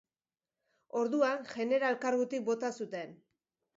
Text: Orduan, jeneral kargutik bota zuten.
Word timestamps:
Orduan, 1.01 1.45
jeneral 1.51 1.99
kargutik 2.07 2.49
bota 2.49 2.73
zuten. 2.83 3.13